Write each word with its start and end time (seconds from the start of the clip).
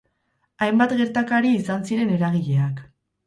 Hainbat 0.67 0.95
gertakari 1.01 1.51
izan 1.57 1.85
ziren 1.91 2.15
eragileak. 2.17 2.81